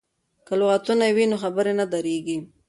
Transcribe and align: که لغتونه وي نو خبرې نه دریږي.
که 0.45 0.53
لغتونه 0.59 1.05
وي 1.15 1.25
نو 1.31 1.37
خبرې 1.43 1.73
نه 1.79 1.85
دریږي. 1.93 2.37